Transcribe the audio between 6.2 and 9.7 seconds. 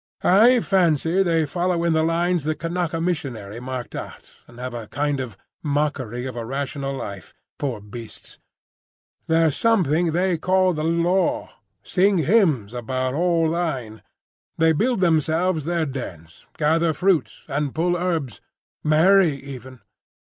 of a rational life, poor beasts! There's